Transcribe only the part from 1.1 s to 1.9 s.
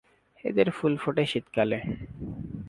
শীতকালে।